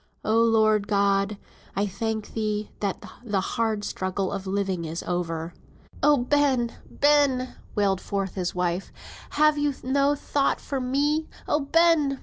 "Oh 0.25 0.41
Lord 0.41 0.87
God! 0.87 1.37
I 1.75 1.85
thank 1.85 2.33
thee, 2.33 2.71
that 2.79 3.05
the 3.23 3.39
hard 3.39 3.83
struggle 3.83 4.31
of 4.31 4.47
living 4.47 4.83
is 4.83 5.03
over." 5.03 5.53
"Oh, 6.01 6.17
Ben! 6.17 6.73
Ben!" 6.89 7.53
wailed 7.75 8.01
forth 8.01 8.33
his 8.33 8.55
wife, 8.55 8.91
"have 9.29 9.59
you 9.59 9.75
no 9.83 10.15
thought 10.15 10.59
for 10.59 10.79
me? 10.81 11.27
Oh, 11.47 11.59
Ben! 11.59 12.19